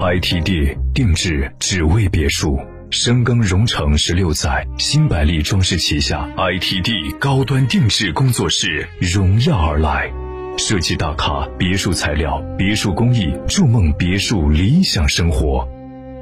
[0.00, 2.58] ITD 定制只为别墅，
[2.90, 10.12] 深耕荣城十六载，新百利装饰旗下 ITD 高端定制工作室荣耀而来，
[10.58, 15.68] 设计大咖别墅材料、别墅工艺，筑梦别墅理想生活，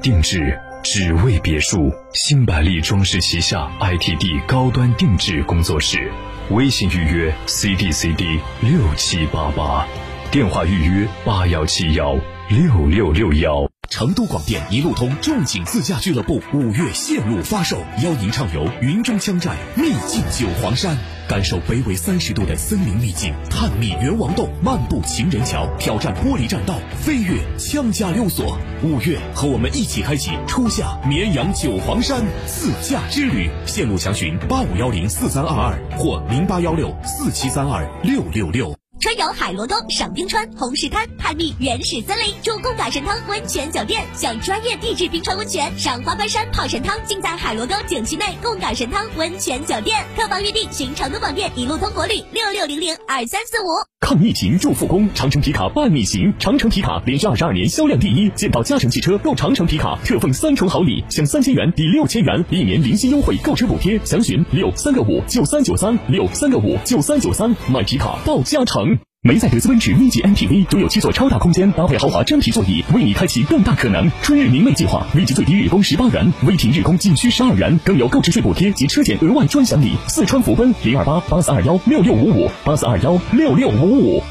[0.00, 0.58] 定制。
[0.84, 6.10] 只为别墅，新百利装饰旗下 ITD 高端定制工作室，
[6.50, 9.86] 微信预约 CDCD 六七八八，
[10.32, 12.16] 电话预约八幺七幺
[12.48, 13.68] 六六六幺。
[13.90, 20.96] 成都广电一路通众景自驾俱乐部五月线路发售，邀您畅游云中羌寨，秘境九黄山，
[21.28, 28.56] 感受北纬三十度的森林秘境，探秘猿王洞，漫步情人桥，挑战玻璃栈道，飞越羌家溜索。
[28.82, 33.50] 五月，和我们一起开启初夏绵阳九黄山自驾之旅。
[33.66, 38.74] 线路详询八五幺零四三二二或零八幺六四七三二六六六。
[39.02, 50.06] 春游海螺沟、赏冰川、红石滩，探秘原始森林，住贡嘎神汤温泉酒店，享专业地质冰川温泉，赏花幡山泡神汤，尽在海螺沟景区内贡嘎神汤温泉酒店。
[50.16, 53.66] 客房预订寻成都广电一路通国旅六六零零二三四五。
[53.98, 56.32] 抗疫情助复工，长城皮卡伴你行。
[56.38, 63.98] 长城皮卡连续二十二年销量第一，见到嘉诚汽车购长城皮卡特奉三重好礼，享三千元抵六千元，一年零息优惠购车补贴。
[64.04, 68.91] 详询六三个五九三九三六三个五九三九三，买皮卡到嘉诚。
[69.24, 74.10] 梅赛德斯奔驰 V 级 MPV 独有七座超大空间，搭配豪华真皮座椅，为你开启更大可能。
[74.20, 79.92] 春日明媚计划，V 级最低日供十八元，微停日供仅需十二元，更有购置税补贴及车险额外专享礼。
[80.08, 84.22] 四川福奔零二八八四二幺六六五五八四二幺六六五五。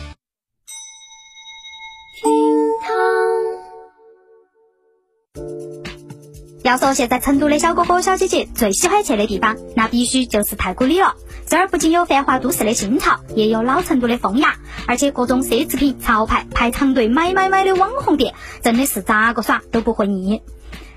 [6.72, 11.16] 要说现在成都的小哥哥小姐姐最喜欢去的地方，那必须就是太古里了。
[11.46, 14.56] 这儿不仅有繁华都市的新潮，也有老成都的风雅，
[14.88, 20.42] 而且各种奢侈品、潮牌排长队买买买的网红店，真的是咋个耍都不会腻。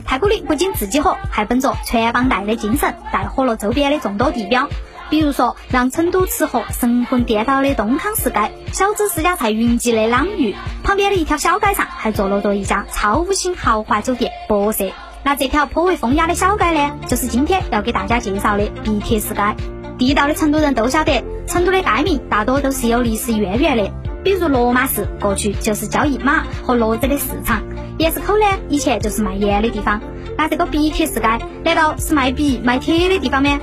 [0.04, 4.68] 太古里不仅自己火，还本着传帮带的精神，带火了周边的众多地标。
[5.10, 14.92] 比如说，让成都吃货神魂颠倒的东康市街，小资私家菜云集的朗寓，旁边的一条小街上还坐落着一家超五星豪华酒店博舍。
[15.24, 19.40] 那这条颇为风雅的小街呢，就是今天要给大家介绍的碧铁市街。
[19.96, 23.90] 地道的成都人都晓得，成都的街名大多都是有历史渊源的，
[24.22, 27.62] 比如罗马市过去就是交易马和骡子的市场，
[27.96, 30.00] 盐市口呢以前就是卖盐的地方。
[30.36, 33.58] 那这个碧铁市街难道是卖笔卖铁的地方吗？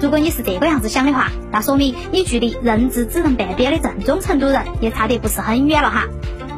[0.00, 6.04] 如果你是这个样子想的话，那说明你距离认字只能半边的正宗成都人也差得不是很远了哈。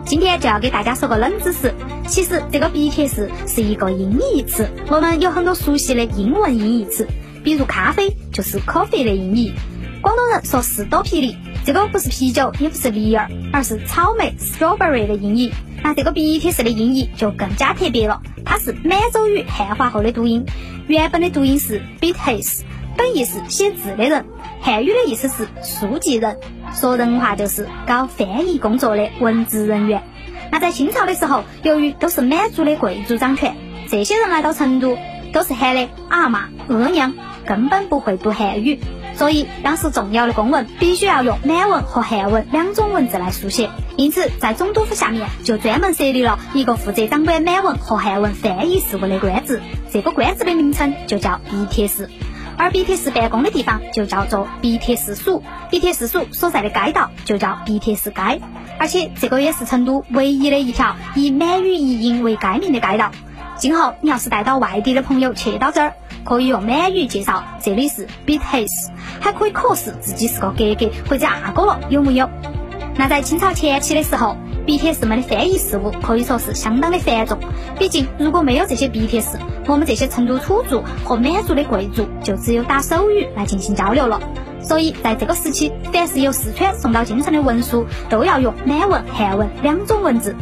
[0.07, 1.75] 今天就要给大家说个冷知识，
[2.09, 7.07] 其实这个碧铁市是一个音译词，我们有很多熟悉的英文音译词，
[7.45, 9.53] 比如咖啡就是 coffee 的音译，
[10.01, 11.37] 广东人说士多啤梨，
[11.67, 15.53] 这个不是啤酒，也不是梨儿，而是草莓 strawberry 的音译。
[15.83, 20.47] 那这个碧铁市的音译就更加特别了，它是满洲语汉化后的读音，
[20.87, 22.63] 原本的读音是 bites。
[22.97, 24.25] 本意是写字的人，
[24.61, 26.39] 汉语的意思是书记人，
[26.75, 30.03] 说人话就是搞翻译工作的文职人员。
[30.51, 33.57] 那在清朝的时候，由于都是满族的贵族掌权，
[33.89, 34.97] 这些人来到成都
[35.33, 37.15] 都是喊的阿妈、额娘，
[37.47, 38.81] 根本不会读汉语，
[39.15, 43.71] 所以当时重要的公文必须要用满文和汉文两种文字来书写。
[43.97, 49.61] 因此，在总督府下面就专门设立了一个负责掌管满文和汉文翻译事务的官职，
[49.93, 52.09] 这个官职的名称就叫碧铁使。
[52.59, 58.41] 而碧铁市办公的地方就叫做碧铁市署，碧铁市署所在的街道就叫碧铁市街，
[58.79, 63.13] 而且这个也是成都唯一的一条以满语译音为街名的街道。
[63.57, 65.95] 今后你要是带到外地的朋友去到这儿，
[66.25, 68.91] 可以用满语介绍这里是 BTS，
[69.21, 72.29] 还可以 cos 自己是个格格或者阿哥了，有木有？
[72.99, 74.37] 那在清朝前期的时候，
[74.67, 77.39] 笔帖式们的翻译事务可以说是相当的繁重。
[77.79, 84.21] 毕竟如果没有这些笔帖式，我们这些成都土著和满族的贵族就只有打手语来进行交流了。
[84.61, 90.35] 所以在这个时期，凡是由四川送到京城的文书，都要用满文、汉文两种文字。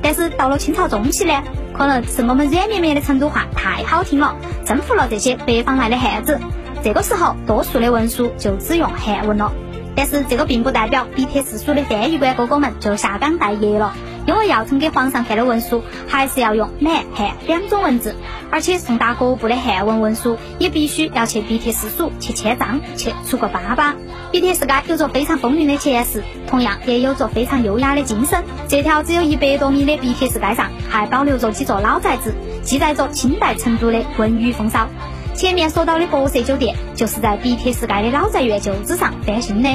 [0.00, 1.42] 但是到了清朝中期呢，
[1.76, 6.38] 可能是我们软绵绵的成都话太好听了，征服了这些北方来的汉子。
[6.84, 9.50] 这个时候，多数的文书就只用汉文了。
[9.96, 13.94] 但是这个并不代表笔帖式书的翻译官哥哥们就下岗待业了。
[14.26, 18.16] 因为要呈给皇上看的文书，还是要用满汉两种文字，
[18.50, 23.94] 而且送达各部的汉文文书，也必须要去笔帖式署去签章，去出个巴巴。
[24.32, 28.42] 笔帖式街有着非常风云的前世，同样也有着非常优雅的今生。
[28.66, 34.88] 这条只有一百多米的笔帖式街上，还保留着几座老宅子，记载着清代成都的文娱风骚。
[35.34, 39.70] 前面说到的博舍酒店，就是在笔帖式街的老宅院旧址上翻新的。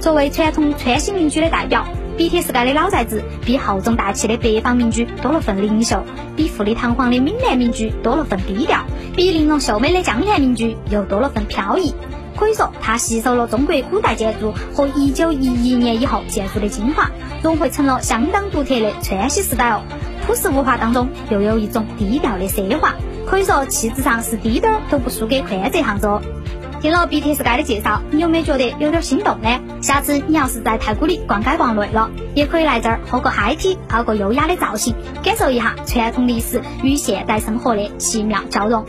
[0.00, 1.86] 作为传统川西民居的代表。
[2.18, 6.02] 笔帖式街的老宅子比厚重大气的北方民居多了份灵秀，
[6.34, 8.84] 比富丽堂皇的闽南民居多了份低调，
[9.14, 11.94] 比玲珑秀美的江南民居又多了份飘逸。
[12.36, 17.08] 可以说，它吸收了中国古代建筑和一九一一年以后建筑的精华，
[17.40, 19.82] 融汇成了相当独特的川西 style。
[20.26, 22.96] 朴实无华当中又有一种低调的奢华，
[23.28, 26.18] 可以说气质上是低点儿都不输给宽窄杭州。
[26.80, 29.60] 听了笔帖式街的介绍，你有没有觉得有点心动呢？
[29.82, 38.86] 下次你要是在太古里逛街逛累了，也可以来这儿喝个嗨 T，泡个优雅的造型，感受一下传统历史与现代生活的奇妙交融。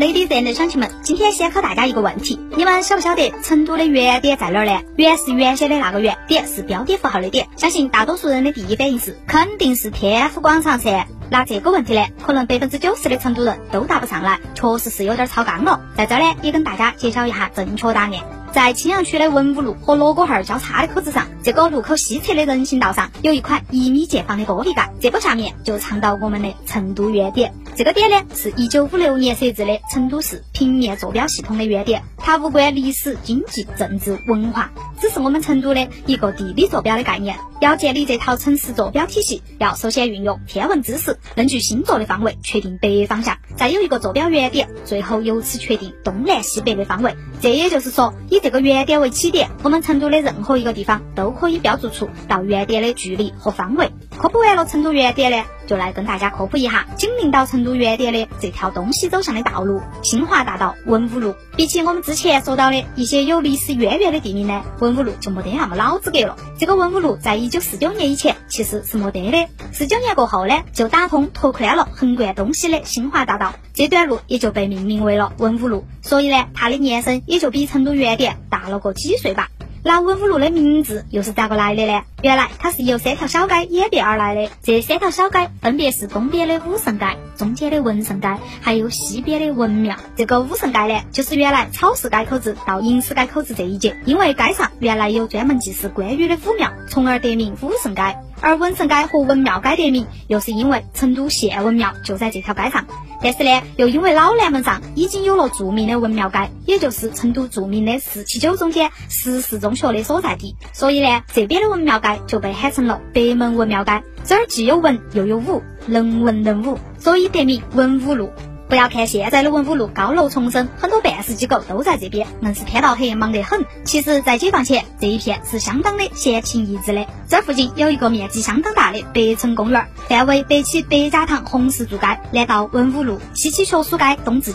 [0.00, 4.80] Ladies and gentlemen，今天先考大家一个问题：你们晓不晓得成都的原点在哪儿呢？
[4.96, 7.46] 原是原先的那个原，点是标点符号的点。
[7.56, 11.06] 相信大多数人的第一反应是肯定是天府广场噻。
[11.30, 15.80] 那这个问题呢，可能百分之九十的成都人都答不上来，确实是有点超纲了。
[15.96, 18.37] 在这儿呢，也跟大家揭晓一下正确答案。
[18.52, 27.54] 在青羊区的文武路和罗锅巷交叉的口子上，这个路口西侧的人行道上有一块一米见方的玻璃盖，这个下面就藏到我们的成都原点。
[27.76, 34.72] 这个点呢，是一九五六年设置的成都市平面坐标系统的原点，它无关历史、经济、政治、文化。
[35.00, 37.36] 只是我们成都的一个地理坐标的概念。
[37.60, 47.16] 要建立这套城市坐标体系，要首先运用天文知识，根据星座的方位确定北方向，再有一个坐标原点，最后由此确定东南西北的方位。
[47.40, 53.90] 这也就是说，以这个原点为起点，我们成都的任何一个地方都可以标注出到原点的距离和方位。
[54.16, 61.36] 科普完了成都原点呢，就来跟大家科普一下紧邻到成都原点的这条东西走向的道路——新华大道文武路。
[61.56, 64.64] 比起我们之前说到的一些有历史渊源的地名呢。
[64.80, 66.36] 文武路就没得那么老资格了。
[66.58, 69.46] 这个文武路在一九四九年以前其实是没得的。
[69.72, 75.84] 四九年过后呢，就打通拓宽了横贯东西的新华大道，这段路也就被命名为了文武路。
[76.00, 79.50] 所以呢，它的年深也就比成都原点大了个几岁吧。
[79.88, 82.02] 那文武路的名字又是咋个来的呢？
[82.20, 84.50] 原来它是由三条小街演变而来的。
[84.62, 87.06] 这三条小街分别是东边的武圣街、
[87.38, 89.96] 中间的文圣街，还有西边的文庙。
[90.14, 98.14] 这个武圣街呢，就是原来草市街口子到银市街口子这一节，因为街上原来有专门祭祀关羽的武庙，从而得名武圣街。
[98.40, 102.84] 而文圣街和文庙街得名，又是因为成都县文庙就在这条街上。
[103.20, 114.02] 但是呢，又因为老南门上已经有了著名的文庙街，也就是成都著名的四七九中间十四中学的所在地，所以呢，这边的文庙街就被喊成了北门文庙街。
[114.24, 118.30] 这儿既有文又有武，能文能武，所以得名文武路。
[118.68, 123.64] 不要看现在的文武路高楼丛生，很多办事机构都在这边，硬是天到黑，忙得很。
[123.84, 127.06] 其实，在解放前，这一片是相当的闲情逸致的。
[127.26, 134.52] 这附近有一个面积相当大的北城公园，范围北起北家塘红石柱街，南到文武路，西起学书街东至。